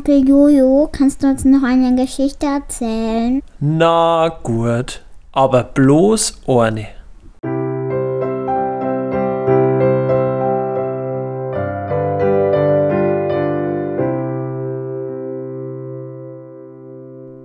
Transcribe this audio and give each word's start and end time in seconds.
Onkel 0.00 0.26
Jojo, 0.26 0.88
kannst 0.90 1.22
du 1.22 1.26
uns 1.26 1.44
noch 1.44 1.62
eine 1.62 1.94
Geschichte 1.94 2.46
erzählen? 2.46 3.42
Na 3.58 4.30
gut, 4.42 5.04
aber 5.30 5.62
bloß 5.62 6.40
eine. 6.48 6.88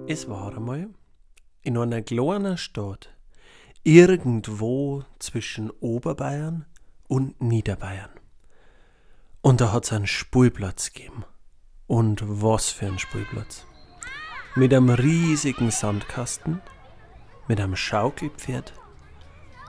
Es 0.08 0.30
war 0.30 0.56
einmal 0.56 0.88
in 1.62 1.78
einer 1.78 2.02
kleinen 2.04 2.58
Stadt, 2.58 3.10
irgendwo 3.84 5.04
zwischen 5.20 5.72
Oberbayern 5.82 6.64
und 7.10 7.42
Niederbayern. 7.42 8.12
Und 9.42 9.60
da 9.60 9.74
hat 9.74 9.84
es 9.84 9.92
einen 9.92 10.08
Spielplatz 10.08 10.94
gegeben. 10.94 11.26
Und 11.88 12.24
was 12.26 12.70
für 12.70 12.88
ein 12.88 12.98
Spielplatz. 12.98 13.68
Mit 14.56 14.74
einem 14.74 14.89
riesigen 14.89 15.70
Sandkasten, 15.70 16.62
mit 17.48 17.62
einem 17.62 17.76
Schaukelpferd 17.76 18.74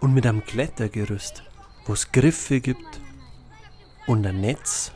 und 0.01 0.15
mit 0.15 0.27
einem 0.27 0.43
Klettergerüst, 0.43 1.43
wo 1.85 1.93
es 1.93 2.13
Griffe 2.13 2.61
gibt 2.61 3.01
und 4.07 4.27
ein 4.27 4.41
Netz 4.41 4.93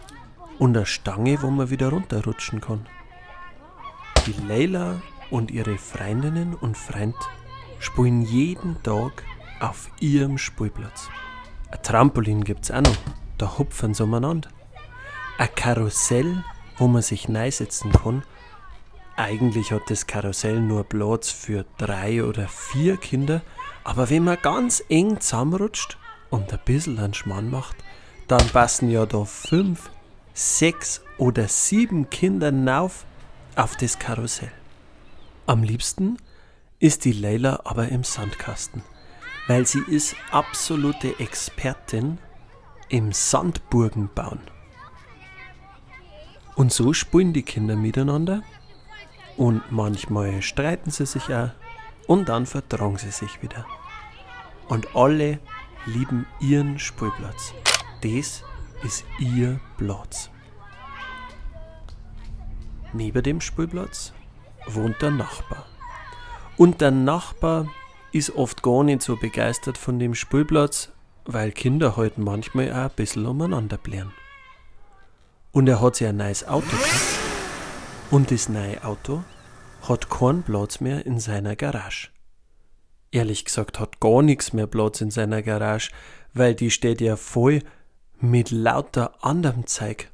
und 0.59 0.75
eine 0.75 0.87
Stange, 0.87 1.42
wo 1.42 1.51
man 1.51 1.69
wieder 1.69 1.91
runterrutschen 1.91 2.62
kann. 2.62 2.87
Die 4.25 4.34
Leila 4.47 5.02
und 5.30 5.50
ihre 5.50 5.77
Freundinnen 5.77 6.55
und 6.55 6.78
Freund 6.78 7.16
spielen 7.80 8.23
jeden 8.23 8.83
Tag 8.83 9.25
auf 9.61 9.91
ihrem 10.00 10.39
Spielplatz. 10.39 11.11
Ein 11.70 11.83
Trampolin 11.83 12.45
gibt's 12.45 12.70
auch 12.70 12.80
noch, 12.80 12.97
da 13.37 13.59
hupfen 13.59 13.92
sie 13.92 14.05
umeinander. 14.05 14.48
Ein 15.37 15.55
Karussell, 15.55 16.45
wo 16.80 16.89
man 16.89 17.02
sich 17.02 17.29
neisetzen 17.29 17.93
kann. 17.93 18.25
Eigentlich 19.16 19.70
hat 19.70 19.91
das 19.91 20.07
Karussell 20.07 20.61
nur 20.61 20.84
Platz 20.84 21.30
für 21.30 21.67
drei 21.77 22.25
oder 22.25 22.48
vier 22.48 22.97
Kinder, 22.97 23.42
aber 23.84 24.09
wenn 24.11 24.25
man 24.25 24.39
ganz 24.41 24.83
eng 24.89 25.20
zusammenrutscht 25.20 25.98
und 26.31 26.53
ein 26.53 26.59
bisschen 26.64 26.98
einen 26.98 27.14
Schmarrn 27.14 27.50
macht, 27.50 27.77
dann 28.28 28.47
passen 28.48 28.91
ja 28.91 29.05
da 29.05 29.25
fünf, 29.25 29.91
sechs 30.33 31.03
oder 31.19 31.48
sieben 31.48 32.09
Kinder 32.09 32.53
auf 32.81 33.05
auf 33.56 33.77
das 33.77 33.98
Karussell. 33.98 34.53
Am 35.47 35.62
liebsten 35.62 36.17
ist 36.78 37.05
die 37.05 37.12
Leila 37.12 37.61
aber 37.65 37.89
im 37.89 38.05
Sandkasten, 38.05 38.83
weil 39.48 39.67
sie 39.67 39.83
ist 39.87 40.17
absolute 40.31 41.19
Expertin 41.19 42.19
im 42.89 43.12
Sandburgen 43.12 44.09
bauen. 44.15 44.41
Und 46.61 46.75
so 46.75 46.92
spielen 46.92 47.33
die 47.33 47.42
Kinder 47.42 47.75
miteinander 47.75 48.42
und 49.39 49.62
manchmal 49.72 50.42
streiten 50.42 50.91
sie 50.91 51.06
sich 51.06 51.34
auch 51.34 51.48
und 52.06 52.28
dann 52.28 52.44
vertragen 52.44 52.98
sie 52.98 53.11
sich 53.11 53.41
wieder. 53.42 53.64
Und 54.69 54.94
alle 54.94 55.38
lieben 55.86 56.27
ihren 56.38 56.78
Spielplatz. 56.78 57.55
Das 58.03 58.44
ist 58.83 59.06
ihr 59.19 59.58
Platz. 59.78 60.28
Neben 62.92 63.22
dem 63.22 63.41
Spielplatz 63.41 64.12
wohnt 64.66 65.00
der 65.00 65.12
Nachbar. 65.12 65.64
Und 66.58 66.83
der 66.83 66.91
Nachbar 66.91 67.69
ist 68.12 68.36
oft 68.36 68.62
gar 68.62 68.84
nicht 68.84 69.00
so 69.00 69.16
begeistert 69.16 69.78
von 69.78 69.98
dem 69.98 70.14
Spielplatz, 70.14 70.92
weil 71.25 71.53
Kinder 71.53 71.97
halt 71.97 72.19
manchmal 72.19 72.70
auch 72.70 72.91
ein 72.91 72.97
bisschen 72.97 73.25
umeinander 73.25 73.78
blären. 73.78 74.12
Und 75.53 75.69
er 75.69 75.81
hat 75.81 75.97
sich 75.97 76.06
ein 76.06 76.17
neues 76.17 76.47
Auto 76.47 76.67
gekauft. 76.67 77.19
Und 78.11 78.31
das 78.31 78.48
neue 78.48 78.83
Auto 78.84 79.25
hat 79.89 80.11
keinen 80.11 80.43
Platz 80.43 80.81
mehr 80.81 81.06
in 81.06 81.19
seiner 81.20 81.56
Garage. 81.56 82.09
Ehrlich 83.12 83.45
gesagt 83.45 83.81
hat 83.81 84.01
gar 84.01 84.23
nichts 84.23 84.53
mehr 84.53 84.67
Platz 84.67 85.01
in 85.01 85.11
seiner 85.11 85.43
Garage, 85.43 85.91
weil 86.33 86.55
die 86.55 86.71
steht 86.71 87.00
ja 87.00 87.16
voll 87.16 87.62
mit 88.21 88.50
lauter 88.50 89.25
anderem 89.25 89.66
Zeug. 89.66 90.10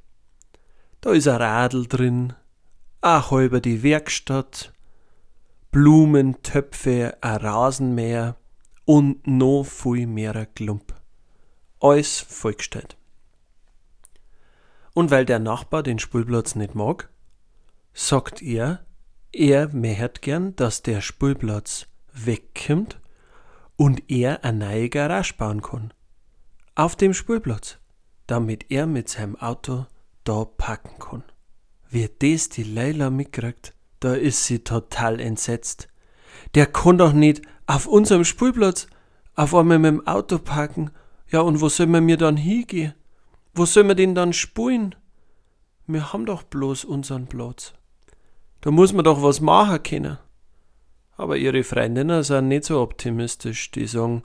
Da 1.00 1.12
ist 1.12 1.28
ein 1.28 1.36
Radl 1.36 1.86
drin, 1.86 2.32
auch 3.02 3.30
halber 3.30 3.60
die 3.60 3.82
Werkstatt, 3.82 4.72
Blumen, 5.70 6.40
Töpfe, 6.42 7.18
ein 7.20 7.36
Rasenmäher 7.36 8.36
und 8.86 9.26
noch 9.26 9.64
viel 9.64 10.06
mehr 10.06 10.46
Klump. 10.46 10.94
Alles 11.80 12.20
vollgestellt. 12.20 12.96
Und 14.96 15.10
weil 15.10 15.26
der 15.26 15.40
Nachbar 15.40 15.82
den 15.82 15.98
Spielplatz 15.98 16.54
nicht 16.54 16.74
mag, 16.74 17.10
sagt 17.92 18.40
er, 18.40 18.86
er 19.30 19.68
möchte 19.74 20.22
gern, 20.22 20.56
dass 20.56 20.80
der 20.80 21.02
Spielplatz 21.02 21.86
wegkommt 22.14 22.98
und 23.76 24.10
er 24.10 24.42
eine 24.42 24.64
neue 24.64 24.88
Garage 24.88 25.34
bauen 25.36 25.60
kann. 25.60 25.92
Auf 26.76 26.96
dem 26.96 27.12
Spielplatz, 27.12 27.76
damit 28.26 28.70
er 28.70 28.86
mit 28.86 29.10
seinem 29.10 29.36
Auto 29.36 29.84
da 30.24 30.46
parken 30.46 30.98
kann. 30.98 31.24
Wie 31.90 32.08
das 32.18 32.48
die 32.48 32.62
Leila 32.62 33.10
mitkriegt, 33.10 33.74
da 34.00 34.14
ist 34.14 34.46
sie 34.46 34.60
total 34.60 35.20
entsetzt. 35.20 35.88
Der 36.54 36.64
kann 36.64 36.96
doch 36.96 37.12
nicht 37.12 37.42
auf 37.66 37.86
unserem 37.86 38.24
Spielplatz 38.24 38.86
auf 39.34 39.54
einmal 39.54 39.78
mit 39.78 39.90
dem 39.90 40.06
Auto 40.06 40.38
parken. 40.38 40.90
Ja, 41.28 41.40
und 41.40 41.60
wo 41.60 41.68
soll 41.68 41.86
man 41.86 42.06
mir 42.06 42.16
dann 42.16 42.38
hingehen? 42.38 42.94
Wo 43.56 43.64
soll 43.64 43.84
man 43.84 43.96
den 43.96 44.14
dann 44.14 44.34
spulen? 44.34 44.94
Wir 45.86 46.12
haben 46.12 46.26
doch 46.26 46.42
bloß 46.42 46.84
unseren 46.84 47.26
Platz. 47.26 47.72
Da 48.60 48.70
muss 48.70 48.92
man 48.92 49.06
doch 49.06 49.22
was 49.22 49.40
machen 49.40 49.82
können. 49.82 50.18
Aber 51.16 51.38
ihre 51.38 51.64
Freundinnen 51.64 52.22
sind 52.22 52.48
nicht 52.48 52.64
so 52.64 52.82
optimistisch. 52.82 53.70
Die 53.70 53.86
sagen, 53.86 54.24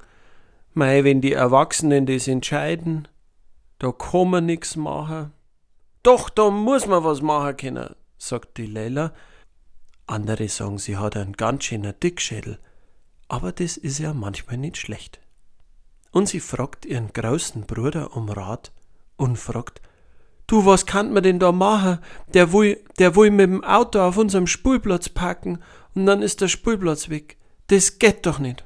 mei, 0.73 1.05
wenn 1.05 1.21
die 1.21 1.31
Erwachsenen 1.31 2.05
das 2.05 2.27
entscheiden, 2.27 3.07
da 3.79 3.93
kann 3.93 4.31
man 4.31 4.47
nix 4.47 4.75
machen. 4.75 5.31
Doch, 6.03 6.29
da 6.29 6.49
muss 6.49 6.85
man 6.85 7.05
was 7.05 7.21
machen 7.21 7.55
können, 7.55 7.95
sagt 8.17 8.57
die 8.57 8.65
Leila. 8.65 9.13
Andere 10.07 10.49
sagen, 10.49 10.77
sie 10.77 10.97
hat 10.97 11.15
einen 11.15 11.37
ganz 11.37 11.63
schönen 11.63 11.97
Dickschädel. 11.97 12.59
Aber 13.29 13.53
das 13.53 13.77
ist 13.77 13.97
ja 13.97 14.13
manchmal 14.13 14.57
nicht 14.57 14.75
schlecht. 14.75 15.21
Und 16.11 16.27
sie 16.27 16.41
fragt 16.41 16.85
ihren 16.85 17.13
großen 17.13 17.61
Bruder 17.65 18.17
um 18.17 18.27
Rat 18.27 18.73
und 19.21 19.37
fragt, 19.37 19.81
Du, 20.47 20.65
was 20.65 20.85
kann 20.85 21.13
man 21.13 21.23
denn 21.23 21.39
da 21.39 21.53
machen? 21.53 21.99
Der 22.33 22.51
will, 22.51 22.83
der 22.99 23.15
will 23.15 23.31
mit 23.31 23.49
dem 23.49 23.63
Auto 23.63 23.99
auf 24.01 24.17
unserem 24.17 24.47
Spielplatz 24.47 25.07
parken 25.07 25.59
und 25.95 26.05
dann 26.05 26.21
ist 26.21 26.41
der 26.41 26.49
Spielplatz 26.49 27.07
weg. 27.07 27.37
Das 27.67 27.99
geht 27.99 28.25
doch 28.25 28.37
nicht. 28.37 28.65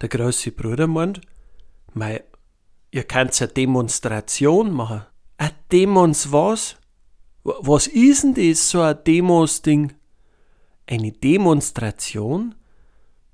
Der 0.00 0.08
große 0.08 0.52
Bruder 0.52 0.86
meint, 0.86 1.22
mei, 1.92 2.22
ihr 2.92 3.02
könnt 3.02 3.40
eine 3.42 3.50
Demonstration 3.50 4.70
machen. 4.72 5.04
Eine 5.38 5.54
Demos 5.72 6.30
was? 6.30 6.76
Was 7.42 7.88
ist 7.88 8.22
denn 8.22 8.34
das, 8.34 8.70
so 8.70 8.80
ein 8.80 8.96
Demos-Ding? 9.04 9.92
Eine 10.86 11.10
Demonstration? 11.10 12.54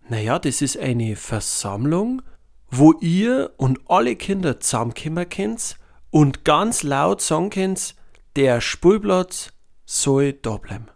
Naja, 0.09 0.39
das 0.39 0.63
ist 0.63 0.79
eine 0.79 1.17
Versammlung, 1.17 2.23
wo 2.71 2.95
ihr 2.95 3.53
und 3.59 3.79
alle 3.91 4.17
Kinder 4.17 4.59
zusammenkommen 4.59 5.29
könnt 5.29 5.77
und 6.13 6.45
ganz 6.45 6.83
laut 6.85 7.21
sagen 7.21 7.51
könnt, 7.51 7.97
der 8.37 8.61
Spielplatz 8.61 9.53
soll 9.87 10.35
da 10.35 10.59
bleiben. 10.59 10.87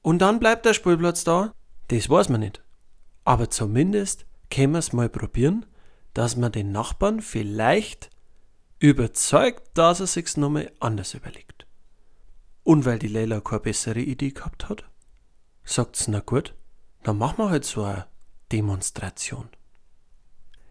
Und 0.00 0.20
dann 0.20 0.38
bleibt 0.38 0.64
der 0.64 0.74
Spielplatz 0.74 1.24
da? 1.24 1.52
Das 1.88 2.08
weiß 2.08 2.30
man 2.30 2.40
nicht. 2.40 2.62
Aber 3.24 3.50
zumindest 3.50 4.26
können 4.50 4.72
wir 4.72 4.78
es 4.78 4.92
mal 4.92 5.08
probieren, 5.08 5.66
dass 6.14 6.36
man 6.36 6.52
den 6.52 6.72
Nachbarn 6.72 7.20
vielleicht 7.20 8.10
überzeugt, 8.78 9.70
dass 9.74 10.00
er 10.00 10.06
sich's 10.06 10.36
nochmal 10.36 10.70
anders 10.78 11.14
überlegt. 11.14 11.66
Und 12.62 12.84
weil 12.84 12.98
die 12.98 13.08
Leila 13.08 13.40
keine 13.40 13.60
bessere 13.60 14.00
Idee 14.00 14.30
gehabt 14.30 14.68
hat, 14.68 14.84
sagt's, 15.64 16.06
na 16.06 16.20
gut, 16.20 16.54
dann 17.02 17.18
machen 17.18 17.38
wir 17.38 17.50
halt 17.50 17.64
so 17.64 17.82
eine 17.82 18.06
Demonstration. 18.52 19.48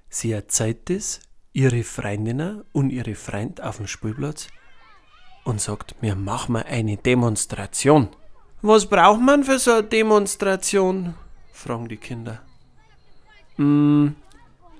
Sie 0.09 0.31
erzählt 0.31 0.89
es 0.89 1.19
ihre 1.53 1.83
Freundinnen 1.83 2.63
und 2.71 2.89
ihre 2.89 3.15
Freund 3.15 3.61
auf 3.61 3.77
dem 3.77 3.87
Spielplatz 3.87 4.47
und 5.43 5.61
sagt, 5.61 5.95
wir 6.01 6.15
machen 6.15 6.53
mal 6.53 6.63
eine 6.63 6.97
Demonstration. 6.97 8.09
Was 8.61 8.85
braucht 8.85 9.21
man 9.21 9.43
für 9.43 9.59
so 9.59 9.71
eine 9.71 9.83
Demonstration? 9.83 11.13
fragen 11.51 11.87
die 11.87 11.97
Kinder. 11.97 12.41
Mm, 13.57 14.09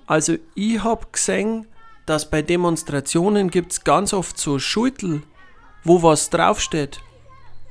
also 0.06 0.36
ich 0.54 0.82
hab 0.82 1.12
gesehen, 1.12 1.66
dass 2.06 2.30
bei 2.30 2.42
Demonstrationen 2.42 3.50
gibt's 3.50 3.84
ganz 3.84 4.12
oft 4.12 4.38
so 4.38 4.58
Schultel, 4.58 5.22
wo 5.84 6.02
was 6.02 6.30
draufsteht. 6.30 7.00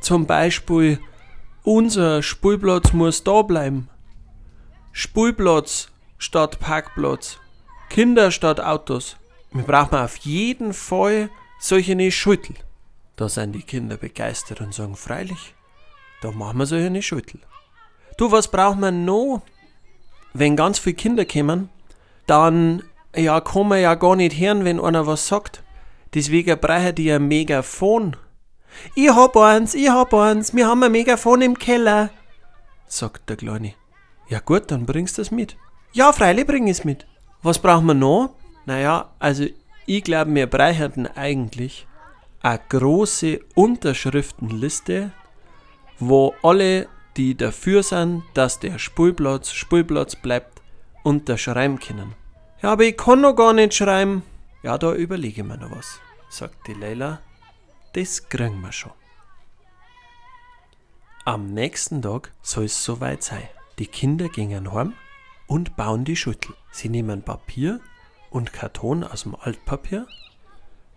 Zum 0.01 0.27
Beispiel, 0.27 0.99
unser 1.63 2.21
Spielplatz 2.21 2.93
muss 2.93 3.23
da 3.23 3.41
bleiben. 3.41 3.89
Spielplatz 4.91 5.89
statt 6.17 6.59
Parkplatz. 6.59 7.39
Kinder 7.89 8.31
statt 8.31 8.59
Autos. 8.59 9.17
Wir 9.51 9.63
brauchen 9.63 9.95
auf 9.95 10.17
jeden 10.17 10.73
Fall 10.73 11.29
solche 11.59 12.11
Schüttel. 12.11 12.55
Da 13.15 13.29
sind 13.29 13.53
die 13.53 13.63
Kinder 13.63 13.97
begeistert 13.97 14.61
und 14.61 14.73
sagen, 14.73 14.95
freilich, 14.95 15.55
da 16.21 16.31
machen 16.31 16.59
wir 16.59 16.65
so 16.65 16.75
eine 16.75 17.01
Schüttel. 17.01 17.39
Du, 18.17 18.31
was 18.31 18.49
braucht 18.49 18.79
man 18.79 19.05
noch? 19.05 19.41
Wenn 20.33 20.55
ganz 20.55 20.79
viele 20.79 20.95
Kinder 20.95 21.25
kommen, 21.25 21.69
dann 22.27 22.83
ja, 23.15 23.41
kann 23.41 23.67
man 23.67 23.81
ja 23.81 23.95
gar 23.95 24.15
nicht 24.15 24.39
hören, 24.39 24.65
wenn 24.65 24.79
einer 24.79 25.07
was 25.07 25.27
sagt. 25.27 25.63
Deswegen 26.13 26.59
brauchen 26.59 26.95
die 26.95 27.11
ein 27.11 27.27
Megafon. 27.27 28.15
Ich 28.95 29.09
hab 29.09 29.35
eins, 29.37 29.73
ich 29.73 29.89
hab 29.89 30.13
eins, 30.13 30.53
wir 30.53 30.67
haben 30.67 30.83
ein 30.83 30.91
Megafon 30.91 31.41
im 31.41 31.57
Keller, 31.57 32.11
sagt 32.85 33.29
der 33.29 33.37
Kleine. 33.37 33.73
Ja 34.29 34.39
gut, 34.39 34.69
dann 34.71 34.85
bringst 34.85 35.17
du 35.17 35.21
es 35.21 35.31
mit. 35.31 35.57
Ja, 35.93 36.11
freilich 36.11 36.45
bring 36.45 36.67
es 36.69 36.83
mit. 36.83 37.07
Was 37.43 37.59
brauchen 37.59 37.85
wir 37.85 37.93
noch? 37.93 38.31
Naja, 38.65 39.11
also 39.19 39.45
ich 39.85 40.03
glaube, 40.03 40.33
wir 40.33 40.47
brauchen 40.47 41.07
eigentlich 41.15 41.87
eine 42.41 42.59
große 42.69 43.39
Unterschriftenliste, 43.55 45.11
wo 45.99 46.33
alle, 46.43 46.87
die 47.15 47.35
dafür 47.35 47.83
sind, 47.83 48.23
dass 48.33 48.59
der 48.59 48.79
Spielplatz 48.79 49.51
Spielplatz 49.51 50.15
bleibt, 50.15 50.61
unterschreiben 51.03 51.79
können. 51.79 52.15
Ja, 52.61 52.73
aber 52.73 52.83
ich 52.83 52.97
kann 52.97 53.21
noch 53.21 53.35
gar 53.35 53.53
nicht 53.53 53.73
schreiben. 53.73 54.23
Ja, 54.63 54.77
da 54.77 54.93
überlege 54.93 55.41
ich 55.41 55.47
mir 55.47 55.57
noch 55.57 55.71
was, 55.71 55.99
sagt 56.29 56.67
die 56.67 56.73
Leila. 56.73 57.21
Das 57.93 58.27
kriegen 58.27 58.61
wir 58.61 58.71
schon. 58.71 58.91
Am 61.25 61.53
nächsten 61.53 62.01
Tag 62.01 62.31
soll 62.41 62.65
es 62.65 62.83
soweit 62.83 63.23
sein. 63.23 63.47
Die 63.79 63.87
Kinder 63.87 64.27
gingen 64.29 64.73
heim 64.73 64.93
und 65.47 65.75
bauen 65.75 66.05
die 66.05 66.15
Schüttel. 66.15 66.55
Sie 66.71 66.89
nehmen 66.89 67.23
Papier 67.23 67.79
und 68.29 68.53
Karton 68.53 69.03
aus 69.03 69.23
dem 69.23 69.35
Altpapier, 69.35 70.05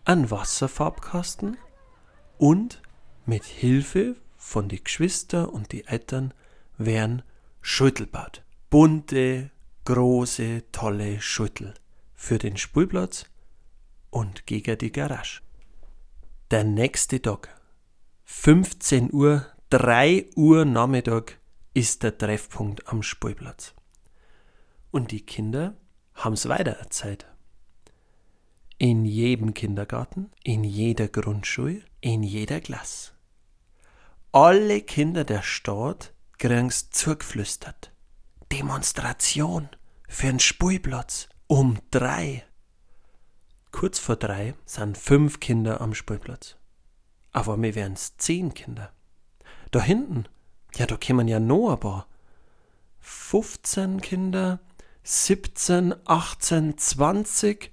einen 0.04 0.30
Wasserfarbkasten 0.30 1.56
und 2.36 2.82
mit 3.26 3.44
Hilfe 3.44 4.16
von 4.36 4.68
die 4.68 4.82
Geschwister 4.82 5.52
und 5.52 5.72
die 5.72 5.86
Eltern 5.86 6.34
werden 6.76 7.22
Schüttel 7.60 8.06
baut. 8.06 8.42
Bunte, 8.70 9.50
große, 9.84 10.64
tolle 10.72 11.20
Schüttel 11.20 11.74
für 12.14 12.38
den 12.38 12.56
Spielplatz 12.56 13.26
und 14.10 14.46
gegen 14.46 14.76
die 14.78 14.92
Garage. 14.92 15.42
Der 16.50 16.64
nächste 16.64 17.22
Tag, 17.22 17.60
15 18.24 19.12
Uhr, 19.12 19.46
3 19.70 20.30
Uhr 20.34 20.64
Nachmittag, 20.64 21.38
ist 21.74 22.02
der 22.02 22.18
Treffpunkt 22.18 22.88
am 22.88 23.02
Spielplatz. 23.02 23.74
Und 24.90 25.10
die 25.10 25.24
Kinder 25.24 25.74
haben's 26.14 26.48
weiter 26.48 26.72
erzählt. 26.72 27.26
In 28.78 29.04
jedem 29.04 29.54
Kindergarten, 29.54 30.30
in 30.42 30.64
jeder 30.64 31.08
Grundschule, 31.08 31.82
in 32.00 32.22
jeder 32.22 32.60
Klasse. 32.60 33.12
Alle 34.32 34.80
Kinder 34.80 35.24
der 35.24 35.42
Stadt 35.42 36.12
kriegen's 36.38 36.90
zugeflüstert. 36.90 37.92
Demonstration 38.52 39.68
für 40.08 40.28
einen 40.28 40.40
Spielplatz 40.40 41.28
um 41.46 41.78
drei. 41.90 42.44
Kurz 43.70 43.98
vor 43.98 44.16
drei 44.16 44.54
sind 44.64 44.98
fünf 44.98 45.40
Kinder 45.40 45.80
am 45.80 45.94
Spielplatz. 45.94 46.56
Aber 47.32 47.56
mir 47.56 47.74
wären's 47.74 48.16
zehn 48.16 48.54
Kinder. 48.54 48.92
Da 49.70 49.80
hinten, 49.80 50.26
ja, 50.74 50.86
da 50.86 50.96
kämen 50.96 51.28
ja 51.28 51.38
noch 51.38 51.72
ein 51.72 51.80
paar. 51.80 52.06
15 53.00 54.00
Kinder, 54.00 54.60
17, 55.10 55.94
18, 56.04 56.78
20 56.78 57.72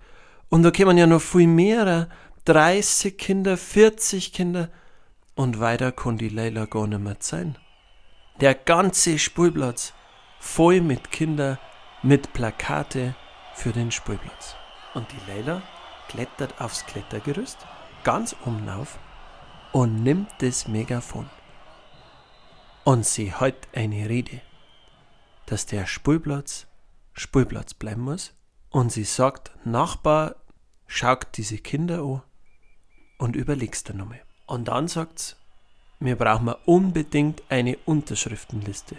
und 0.49 0.63
da 0.63 0.71
kämen 0.71 0.97
ja 0.97 1.05
noch 1.05 1.21
viel 1.21 1.45
mehr. 1.45 2.09
30 2.45 3.15
Kinder, 3.15 3.57
40 3.57 4.33
Kinder 4.33 4.69
und 5.35 5.59
weiter 5.59 5.91
kann 5.91 6.17
die 6.17 6.29
Leila 6.29 6.65
gar 6.65 6.87
nicht 6.87 6.99
mehr 6.99 7.17
sein. 7.19 7.55
Der 8.41 8.55
ganze 8.55 9.19
Spielplatz 9.19 9.93
voll 10.39 10.81
mit 10.81 11.11
Kindern, 11.11 11.59
mit 12.01 12.33
Plakate 12.33 13.15
für 13.53 13.71
den 13.71 13.91
Spielplatz. 13.91 14.55
Und 14.95 15.05
die 15.11 15.31
Leila 15.31 15.61
klettert 16.07 16.59
aufs 16.59 16.87
Klettergerüst, 16.87 17.59
ganz 18.03 18.35
oben 18.47 18.67
auf 18.67 18.97
und 19.73 20.01
nimmt 20.01 20.29
das 20.39 20.67
Megafon. 20.67 21.29
Und 22.83 23.05
sie 23.05 23.31
hat 23.31 23.67
eine 23.75 24.09
Rede, 24.09 24.41
dass 25.45 25.67
der 25.67 25.85
Spielplatz 25.85 26.65
Spielplatz 27.17 27.73
bleiben 27.73 28.01
muss. 28.01 28.33
Und 28.69 28.91
sie 28.91 29.03
sagt, 29.03 29.51
Nachbar, 29.65 30.35
schaut 30.85 31.27
diese 31.35 31.57
Kinder 31.57 32.01
an 32.01 32.21
und 33.17 33.35
überlegst 33.35 33.89
dann 33.89 33.97
nochmal. 33.97 34.21
Und 34.45 34.67
dann 34.67 34.87
sagt 34.87 35.19
sie, 35.19 35.35
wir 35.99 36.15
brauchen 36.15 36.53
unbedingt 36.65 37.43
eine 37.49 37.77
Unterschriftenliste. 37.85 38.95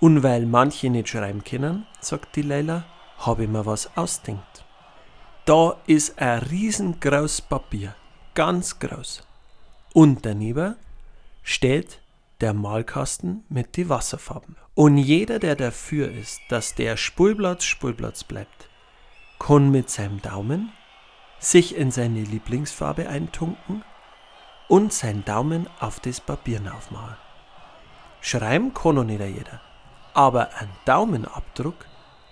Und 0.00 0.22
weil 0.22 0.46
manche 0.46 0.90
nicht 0.90 1.08
schreiben 1.08 1.42
können, 1.44 1.86
sagt 2.00 2.36
die 2.36 2.42
Leila, 2.42 2.84
habe 3.18 3.44
ich 3.44 3.48
mir 3.48 3.66
was 3.66 3.96
ausdenkt. 3.96 4.64
Da 5.44 5.76
ist 5.86 6.18
ein 6.18 6.38
riesengroßes 6.38 7.42
Papier, 7.42 7.94
ganz 8.34 8.78
groß. 8.78 9.22
Und 9.92 10.24
daneben 10.24 10.76
steht 11.42 12.00
der 12.40 12.52
Malkasten 12.52 13.44
mit 13.48 13.76
den 13.76 13.88
Wasserfarben. 13.88 14.56
Und 14.74 14.98
jeder, 14.98 15.38
der 15.38 15.56
dafür 15.56 16.10
ist, 16.10 16.40
dass 16.48 16.74
der 16.74 16.96
Spulplatz 16.96 17.64
Spulplatz 17.64 18.24
bleibt, 18.24 18.68
kann 19.38 19.70
mit 19.70 19.90
seinem 19.90 20.20
Daumen 20.20 20.72
sich 21.38 21.76
in 21.76 21.90
seine 21.90 22.22
Lieblingsfarbe 22.22 23.08
eintunken 23.08 23.84
und 24.68 24.92
seinen 24.92 25.24
Daumen 25.24 25.68
auf 25.78 26.00
das 26.00 26.20
Papier 26.20 26.60
aufmalen. 26.74 27.16
Schreiben 28.20 28.72
kann 28.72 28.94
noch 28.94 29.04
nicht 29.04 29.20
jeder, 29.20 29.60
aber 30.14 30.48
ein 30.58 30.70
Daumenabdruck, 30.86 31.86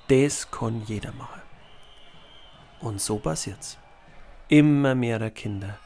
das 0.09 0.51
kann 0.51 0.83
jeder 0.87 1.13
machen. 1.13 1.43
Und 2.81 3.01
so 3.01 3.19
passiert's. 3.19 3.79
Immer 4.49 4.95
mehr 4.95 5.31
Kinder 5.31 5.79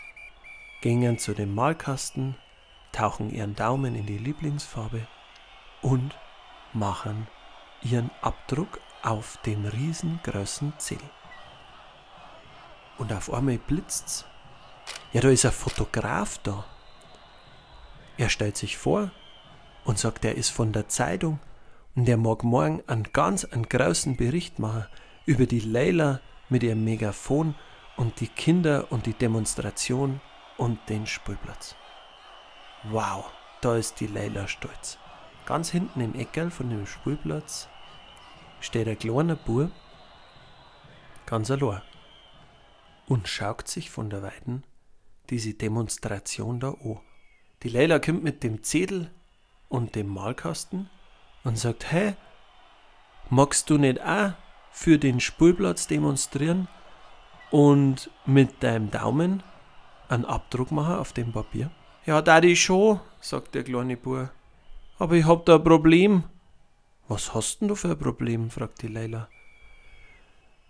gingen 0.81 1.19
zu 1.19 1.35
dem 1.35 1.55
Malkasten 1.55 2.37
tauchen 2.97 3.31
ihren 3.31 3.55
Daumen 3.55 3.95
in 3.95 4.07
die 4.07 4.17
Lieblingsfarbe 4.17 5.07
und 5.83 6.17
machen 6.73 7.27
ihren 7.83 8.11
Abdruck 8.23 8.81
auf 9.03 9.39
dem 9.45 9.67
riesengroßen 9.67 10.73
Zell. 10.79 10.99
Und 12.97 13.13
auf 13.13 13.31
einmal 13.33 13.59
blitzt's. 13.59 14.25
Ja, 15.13 15.21
da 15.21 15.29
ist 15.29 15.45
ein 15.45 15.53
Fotograf 15.53 16.39
da. 16.43 16.65
Er 18.17 18.31
stellt 18.31 18.57
sich 18.57 18.79
vor 18.79 19.11
und 19.85 19.99
sagt, 19.99 20.25
er 20.25 20.37
ist 20.37 20.49
von 20.49 20.73
der 20.73 20.89
Zeitung 20.89 21.39
und 21.95 22.09
er 22.09 22.17
mag 22.17 22.45
morgen 22.45 22.83
einen 22.87 23.13
ganz 23.13 23.45
einen 23.45 23.69
großen 23.69 24.17
Bericht 24.17 24.59
machen 24.59 24.87
über 25.27 25.45
die 25.45 25.61
Leila 25.61 26.21
mit 26.49 26.63
ihrem 26.63 26.85
Megafon 26.85 27.55
und 27.97 28.21
die 28.21 28.29
Kinder 28.29 28.87
und 28.91 29.05
die 29.05 29.15
Demonstration 29.15 30.21
und 30.57 30.79
den 30.89 31.07
Spielplatz. 31.07 31.77
Wow, 32.91 33.25
da 33.63 33.77
ist 33.77 33.99
die 33.99 34.07
Leila 34.07 34.47
stolz. 34.47 34.97
Ganz 35.45 35.71
hinten 35.71 36.01
im 36.01 36.15
Eckerl 36.15 36.51
von 36.51 36.71
dem 36.71 36.87
Spielplatz 36.87 37.69
steht 38.61 38.87
ein 38.87 38.99
kleiner 38.99 39.35
Bub, 39.35 39.73
ganz 41.25 41.51
allein, 41.51 41.83
und 43.09 43.27
schaut 43.27 43.67
sich 43.67 43.91
von 43.91 44.09
der 44.09 44.23
Weiden 44.23 44.63
diese 45.31 45.55
Demonstration 45.55 46.61
da 46.61 46.71
an. 46.71 47.01
Die 47.65 47.71
Leila 47.71 47.99
kommt 47.99 48.23
mit 48.23 48.45
dem 48.45 48.63
Zettel 48.63 49.11
und 49.69 49.97
dem 49.97 50.07
Malkasten 50.07 50.89
und 51.43 51.59
sagt, 51.59 51.91
hey, 51.91 52.15
magst 53.31 53.69
du 53.69 53.79
nicht 53.79 54.01
auch 54.01 54.35
für 54.71 54.99
den 54.99 55.19
Spielplatz 55.19 55.89
demonstrieren 55.89 56.69
und 57.51 58.11
mit 58.27 58.63
deinem 58.63 58.93
Daumen 58.93 59.43
einen 60.09 60.25
Abdruck 60.25 60.71
machen 60.71 60.95
auf 60.95 61.13
dem 61.13 61.33
Papier? 61.33 61.73
Ja, 62.07 62.23
Daddy 62.23 62.55
schon, 62.55 63.01
sagt 63.21 63.57
der 63.57 63.65
kleine 63.65 63.97
Bub. 63.97 64.31
Aber 64.99 65.15
ich 65.17 65.27
hab 65.27 65.45
da 65.45 65.57
ein 65.57 65.65
Problem. 65.65 66.23
Was 67.09 67.35
hast 67.35 67.61
denn 67.61 67.69
du 67.69 67.75
für 67.75 67.91
ein 67.91 67.99
Problem? 67.99 68.49
fragt 68.49 68.83
die 68.83 68.87
Leila. 68.87 69.29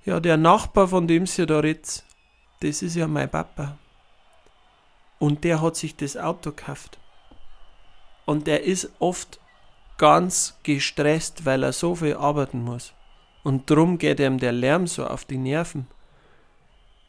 Ja, 0.07 0.19
der 0.19 0.39
Nachbar, 0.39 0.89
von 0.89 1.07
dem 1.07 1.27
sie 1.27 1.45
da 1.45 1.59
redet, 1.59 2.05
das 2.61 2.81
ist 2.81 2.97
ja 2.97 3.07
mein 3.07 3.31
Papa. 3.31 3.77
Und 5.19 5.45
der 5.45 5.61
hat 5.61 5.77
sich 5.77 5.95
das 5.95 6.17
Auto 6.17 6.53
gekauft. 6.53 6.99
Und 8.25 8.47
der 8.47 8.63
ist 8.63 8.91
oft 8.99 9.39
ganz 9.99 10.59
gestresst, 10.63 11.45
weil 11.45 11.63
er 11.63 11.73
so 11.73 11.95
viel 11.97 12.15
arbeiten 12.15 12.63
muss. 12.65 12.95
Und 13.43 13.71
drum 13.71 13.99
geht 13.99 14.21
ihm 14.21 14.39
der 14.39 14.53
Lärm 14.53 14.87
so 14.87 15.07
auf 15.07 15.27
die 15.27 15.39
Nerven. 15.39 15.87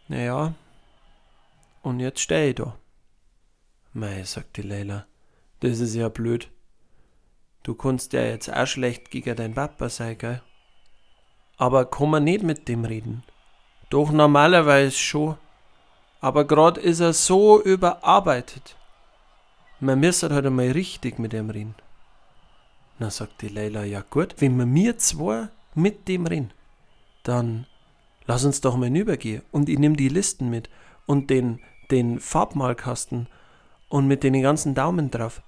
Naja, 0.10 0.54
und 1.82 2.02
jetzt 2.02 2.20
stehe 2.20 2.50
ich 2.50 2.56
da. 2.56 2.76
Mei, 3.98 4.22
sagt 4.26 4.58
die 4.58 4.62
Leila, 4.62 5.08
das 5.62 5.80
ist 5.80 5.96
ja 5.96 6.08
blöd. 6.08 6.52
Du 7.64 7.74
kannst 7.74 8.14
ja 8.14 8.22
jetzt 8.22 8.48
auch 8.48 8.68
schlecht 8.68 9.10
gegen 9.10 9.36
dein 9.36 9.56
Papa 9.56 9.90
sein, 9.90 10.20
gell? 10.20 10.44
Aber 11.58 11.86
kann 11.86 12.12
man 12.12 12.24
nicht 12.24 12.44
mit 12.44 12.68
dem 12.68 12.86
reden. 12.86 13.24
Doch 13.90 14.12
normalerweise 14.12 14.96
schon. 14.96 15.38
Aber 16.22 16.46
grad 16.46 16.78
ist 16.78 17.00
er 17.00 17.14
so 17.14 17.60
überarbeitet. 17.60 18.78
Man 19.80 20.00
müsste 20.00 20.30
halt 20.30 20.46
einmal 20.46 20.70
richtig 20.70 21.18
mit 21.18 21.34
ihm 21.34 21.50
reden. 21.50 21.74
Na, 23.00 23.10
sagt 23.10 23.42
die 23.42 23.50
Leila, 23.50 23.84
ja 23.84 24.04
gut, 24.08 24.36
wenn 24.38 24.58
wir 24.58 24.68
mir 24.68 25.00
zwei 25.00 25.48
mit 25.74 26.08
dem 26.08 26.28
reden, 26.28 26.54
dann 27.24 27.66
lass 28.28 28.46
uns 28.46 28.62
doch 28.62 28.78
mal 28.78 28.96
übergehen 28.96 29.42
und 29.52 29.70
ich 29.70 29.80
nehme 29.80 29.96
die 29.96 30.10
Listen 30.10 30.52
mit 30.52 30.70
und 31.08 31.32
den, 31.32 31.62
den 31.90 32.20
Farbmalkasten 32.20 33.28
und 33.90 34.08
mit 34.08 34.24
den 34.24 34.42
ganzen 34.42 34.76
Daumen 34.76 35.12
drauf, 35.12 35.42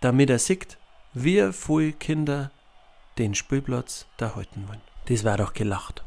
damit 0.00 0.30
er 0.30 0.38
sieht, 0.38 0.78
wie 1.14 1.52
viele 1.52 1.92
Kinder 1.92 2.50
den 3.18 3.34
Spielplatz 3.34 4.06
da 4.16 4.34
halten 4.34 4.66
wollen. 4.68 4.80
Das 5.06 5.24
war 5.24 5.36
doch 5.36 5.52
gelacht. 5.52 6.04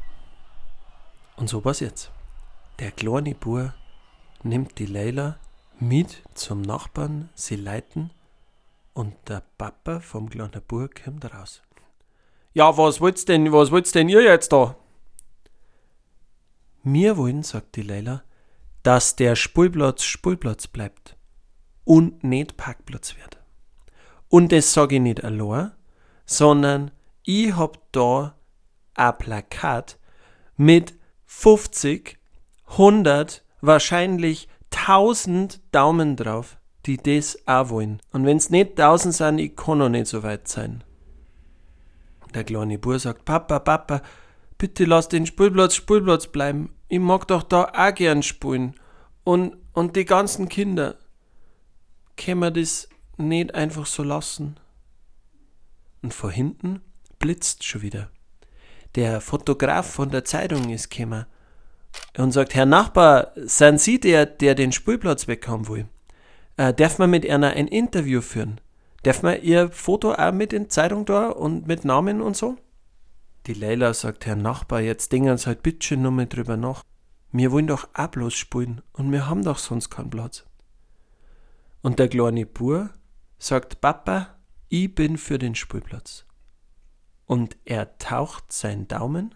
Und 1.37 1.49
so 1.49 1.61
passiert's. 1.61 2.11
Der 2.79 2.91
kleine 2.91 3.35
Bur 3.35 3.73
nimmt 4.43 4.79
die 4.79 4.85
Leila 4.85 5.37
mit 5.79 6.23
zum 6.33 6.61
Nachbarn, 6.61 7.29
sie 7.35 7.55
leiten 7.55 8.11
und 8.93 9.13
der 9.27 9.43
Papa 9.57 9.99
vom 9.99 10.29
kleinen 10.29 10.61
Bur 10.67 10.89
kommt 10.89 11.25
raus. 11.33 11.61
Ja, 12.53 12.77
was 12.77 13.01
wollt's 13.01 13.25
denn, 13.25 13.51
was 13.51 13.71
wollt's 13.71 13.91
denn 13.91 14.09
ihr 14.09 14.23
jetzt 14.23 14.51
da? 14.51 14.75
Wir 16.83 17.17
wollen, 17.17 17.43
sagt 17.43 17.75
die 17.75 17.81
Leila, 17.81 18.23
dass 18.83 19.15
der 19.15 19.35
Spielplatz 19.35 20.03
Spielplatz 20.03 20.67
bleibt 20.67 21.14
und 21.85 22.23
nicht 22.23 22.57
Parkplatz 22.57 23.15
wird. 23.15 23.37
Und 24.27 24.51
das 24.51 24.73
sage 24.73 24.95
ich 24.95 25.01
nicht 25.01 25.23
allein, 25.23 25.71
sondern 26.25 26.91
ich 27.23 27.55
hab 27.55 27.79
da 27.91 28.35
ein 28.95 29.17
Plakat 29.17 29.97
mit 30.57 30.93
50, 31.25 32.17
100, 32.71 33.43
wahrscheinlich 33.61 34.49
1000 34.71 35.61
Daumen 35.71 36.15
drauf, 36.15 36.57
die 36.85 36.97
das 36.97 37.37
auch 37.47 37.69
wollen. 37.69 38.01
Und 38.11 38.25
wenn's 38.25 38.49
nicht 38.49 38.79
1000 38.79 39.13
sind, 39.13 39.39
ich 39.39 39.55
kann 39.55 39.77
noch 39.77 39.89
nicht 39.89 40.07
so 40.07 40.23
weit 40.23 40.47
sein. 40.47 40.83
Der 42.33 42.43
kleine 42.43 42.77
Bur 42.77 42.99
sagt, 42.99 43.25
Papa, 43.25 43.59
Papa, 43.59 44.01
bitte 44.57 44.85
lass 44.85 45.07
den 45.07 45.25
Spielplatz 45.25 45.75
Spielplatz 45.75 46.27
bleiben. 46.27 46.73
Ich 46.89 46.99
mag 46.99 47.27
doch 47.27 47.43
da 47.43 47.71
auch 47.73 47.95
gern 47.95 48.23
spielen. 48.23 48.75
Und, 49.23 49.55
und 49.73 49.95
die 49.95 50.05
ganzen 50.05 50.49
Kinder. 50.49 50.95
Können 52.17 52.39
wir 52.39 52.51
das 52.51 52.87
nicht 53.17 53.53
einfach 53.55 53.85
so 53.85 54.03
lassen? 54.03 54.57
Und 56.01 56.13
vor 56.13 56.31
hinten 56.31 56.81
blitzt 57.19 57.63
schon 57.63 57.81
wieder. 57.81 58.09
Der 58.95 59.19
Fotograf 59.21 59.89
von 59.89 60.09
der 60.09 60.23
Zeitung 60.23 60.69
ist 60.69 60.89
gekommen 60.89 61.25
und 62.17 62.31
sagt, 62.31 62.55
Herr 62.55 62.65
Nachbar, 62.65 63.31
sind 63.35 63.81
Sie 63.81 63.99
der, 63.99 64.25
der 64.25 64.55
den 64.55 64.71
Spielplatz 64.71 65.27
weghaben 65.27 65.67
will? 65.67 65.87
Äh, 66.57 66.73
darf 66.73 66.99
man 66.99 67.09
mit 67.09 67.29
einer 67.29 67.51
ein 67.51 67.67
Interview 67.67 68.21
führen? 68.21 68.61
Darf 69.03 69.21
man 69.21 69.41
Ihr 69.41 69.69
Foto 69.71 70.13
auch 70.13 70.31
mit 70.31 70.53
in 70.53 70.69
Zeitung 70.69 71.05
da 71.05 71.29
und 71.29 71.67
mit 71.67 71.85
Namen 71.85 72.21
und 72.21 72.37
so? 72.37 72.57
Die 73.47 73.53
Leila 73.53 73.93
sagt, 73.93 74.25
Herr 74.25 74.35
Nachbar, 74.35 74.81
jetzt 74.81 75.11
denken 75.11 75.37
Sie 75.37 75.45
halt 75.45 75.61
bitte 75.61 75.97
nur 75.97 76.11
mal 76.11 76.25
drüber 76.25 76.57
nach. 76.57 76.83
Wir 77.31 77.51
wollen 77.51 77.67
doch 77.67 77.89
auch 77.93 78.07
bloß 78.07 78.33
spielen 78.33 78.81
und 78.93 79.11
wir 79.11 79.27
haben 79.27 79.43
doch 79.43 79.57
sonst 79.57 79.89
keinen 79.89 80.09
Platz. 80.09 80.45
Und 81.85 81.99
der 81.99 82.09
kleine 82.09 82.47
Bur 82.47 82.89
sagt, 83.37 83.79
Papa, 83.79 84.39
ich 84.69 84.95
bin 84.95 85.19
für 85.19 85.37
den 85.37 85.53
Spielplatz. 85.53 86.25
Und 87.27 87.57
er 87.63 87.99
taucht 87.99 88.51
seinen 88.51 88.87
Daumen 88.87 89.35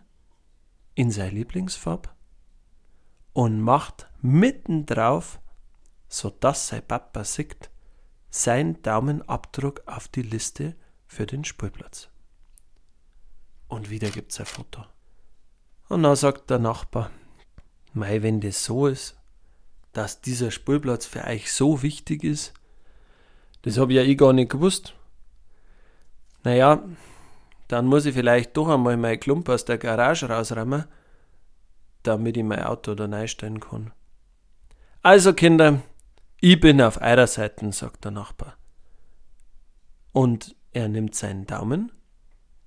in 0.96 1.12
seine 1.12 1.30
Lieblingsfarbe 1.30 2.10
und 3.34 3.62
macht 3.62 4.10
mitten 4.24 4.88
drauf, 4.88 5.40
sodass 6.08 6.70
sein 6.70 6.82
Papa 6.88 7.24
sieht, 7.24 7.70
seinen 8.32 8.82
Daumenabdruck 8.82 9.84
auf 9.86 10.08
die 10.08 10.24
Liste 10.24 10.76
für 11.06 11.28
den 11.28 11.46
Spielplatz. 11.46 12.10
Und 13.68 13.92
wieder 13.92 14.10
gibt's 14.10 14.40
ein 14.40 14.48
Foto. 14.48 14.86
Und 15.88 16.02
dann 16.02 16.16
sagt 16.16 16.50
der 16.50 16.58
Nachbar, 16.58 17.12
mei, 17.94 18.24
wenn 18.24 18.42
das 18.42 18.66
so 18.66 18.88
ist, 18.88 19.19
dass 19.94 20.22
dieser 20.22 20.52
Spielplatz 20.52 21.06
für 21.06 21.24
euch 21.26 21.52
so 21.52 21.82
wichtig 21.82 22.24
ist, 22.24 22.54
das 23.64 23.78
habe 23.78 23.92
ich 23.92 23.98
ja 23.98 24.04
eh 24.04 24.16
gar 24.16 24.34
nicht 24.34 24.52
gewusst. 24.52 24.96
Naja, 26.44 26.84
dann 27.68 27.86
muss 27.86 28.06
ich 28.06 28.16
vielleicht 28.16 28.56
doch 28.56 28.70
einmal 28.70 28.98
mein 28.98 29.20
Klump 29.20 29.50
aus 29.50 29.66
der 29.66 29.78
Garage 29.78 30.30
rausräumen, 30.30 30.86
damit 32.04 32.38
ich 32.38 32.44
mein 32.44 32.64
Auto 32.64 32.96
da 32.96 33.06
reinstellen 33.06 33.60
kann. 33.60 33.92
Also 35.02 35.34
Kinder, 35.34 35.82
ich 36.40 36.60
bin 36.60 36.82
auf 36.82 37.02
eurer 37.02 37.28
Seite, 37.28 37.72
sagt 37.72 38.06
der 38.06 38.12
Nachbar. 38.12 38.58
Und 40.14 40.56
er 40.72 40.88
nimmt 40.88 41.16
seinen 41.16 41.46
Daumen, 41.46 41.92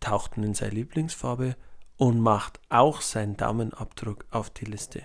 taucht 0.00 0.36
ihn 0.36 0.44
in 0.44 0.54
seine 0.54 0.74
Lieblingsfarbe 0.74 1.56
und 1.96 2.20
macht 2.20 2.60
auch 2.68 3.00
seinen 3.00 3.36
Daumenabdruck 3.36 4.26
auf 4.30 4.50
die 4.50 4.66
Liste. 4.66 5.02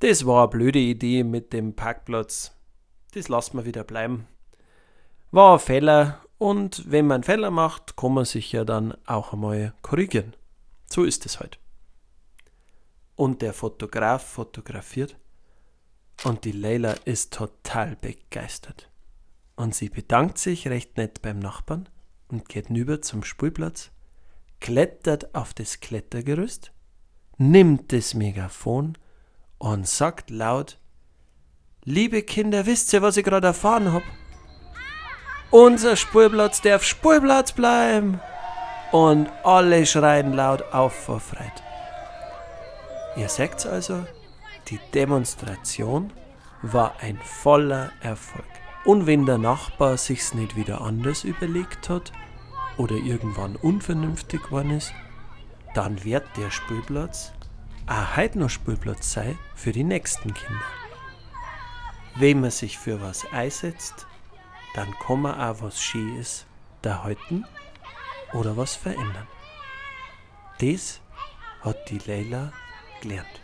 Das 0.00 0.26
war 0.26 0.42
eine 0.42 0.50
blöde 0.50 0.78
Idee 0.78 1.24
mit 1.24 1.52
dem 1.52 1.74
Parkplatz. 1.74 2.52
Das 3.12 3.28
lassen 3.28 3.56
wir 3.56 3.64
wieder 3.64 3.82
bleiben. 3.82 4.26
War 5.30 5.54
ein 5.54 5.58
Fehler 5.58 6.20
und 6.38 6.90
wenn 6.90 7.06
man 7.06 7.16
einen 7.16 7.24
Fehler 7.24 7.50
macht, 7.50 7.96
kann 7.96 8.12
man 8.12 8.26
sich 8.26 8.52
ja 8.52 8.64
dann 8.64 8.94
auch 9.06 9.32
einmal 9.32 9.74
korrigieren. 9.80 10.36
So 10.90 11.04
ist 11.04 11.24
es 11.24 11.40
halt. 11.40 11.58
Und 13.14 13.40
der 13.40 13.54
Fotograf 13.54 14.22
fotografiert 14.22 15.16
und 16.24 16.44
die 16.44 16.52
Leila 16.52 16.92
ist 17.04 17.32
total 17.32 17.96
begeistert. 17.96 18.90
Und 19.56 19.74
sie 19.74 19.88
bedankt 19.88 20.36
sich 20.36 20.68
recht 20.68 20.98
nett 20.98 21.22
beim 21.22 21.38
Nachbarn 21.38 21.88
und 22.28 22.50
geht 22.50 22.68
nüber 22.68 23.00
zum 23.00 23.24
Spielplatz, 23.24 23.90
klettert 24.60 25.34
auf 25.34 25.54
das 25.54 25.80
Klettergerüst, 25.80 26.72
nimmt 27.38 27.92
das 27.92 28.12
Megafon 28.12 28.98
und 29.58 29.86
sagt 29.86 30.30
laut, 30.30 30.78
Liebe 31.88 32.22
Kinder, 32.22 32.66
wisst 32.66 32.92
ihr, 32.92 33.00
was 33.00 33.16
ich 33.16 33.24
gerade 33.24 33.46
erfahren 33.46 33.92
hab? 33.92 34.02
Unser 35.52 35.94
Spielplatz 35.94 36.60
darf 36.60 36.82
Spielplatz 36.82 37.52
bleiben. 37.52 38.20
Und 38.90 39.28
alle 39.44 39.86
schreien 39.86 40.32
laut 40.32 40.62
auf 40.72 40.92
vor 40.92 41.20
Freude. 41.20 41.62
Ihr 43.16 43.28
seht 43.28 43.64
also, 43.66 44.04
die 44.68 44.80
Demonstration 44.94 46.12
war 46.62 46.94
ein 47.00 47.18
voller 47.22 47.92
Erfolg. 48.00 48.44
Und 48.84 49.06
wenn 49.06 49.24
der 49.24 49.38
Nachbar 49.38 49.96
sich's 49.96 50.34
nicht 50.34 50.56
wieder 50.56 50.80
anders 50.80 51.22
überlegt 51.22 51.88
hat 51.88 52.12
oder 52.76 52.96
irgendwann 52.96 53.54
unvernünftig 53.54 54.42
geworden 54.42 54.70
ist, 54.70 54.92
dann 55.74 56.02
wird 56.02 56.24
der 56.36 56.50
Spielplatz 56.50 57.32
auch 57.86 58.16
heute 58.16 58.38
noch 58.38 58.50
Spielplatz 58.50 59.12
sein 59.12 59.38
für 59.54 59.72
die 59.72 59.84
nächsten 59.84 60.34
Kinder. 60.34 60.64
Wenn 62.16 62.40
man 62.40 62.50
sich 62.50 62.78
für 62.78 63.00
was 63.00 63.30
einsetzt, 63.32 64.06
dann 64.74 64.92
kann 64.98 65.22
man 65.22 65.40
auch 65.40 65.62
was 65.62 65.80
Schönes 65.80 66.46
da 66.82 67.02
halten 67.02 67.44
oder 68.32 68.56
was 68.56 68.74
verändern. 68.74 69.26
Das 70.58 71.00
hat 71.60 71.90
die 71.90 71.98
Leila 71.98 72.52
gelernt. 73.00 73.40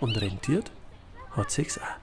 Und 0.00 0.20
rentiert 0.20 0.70
hat 1.32 1.50
sich's 1.50 1.78
auch. 1.78 2.01